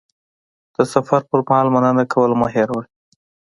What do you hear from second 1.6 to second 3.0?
مننه کول مه هېروه.